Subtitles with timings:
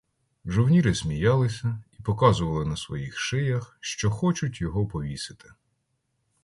[0.45, 5.53] Жовніри сміялися і показували на своїх шиях, що хочуть його повісити.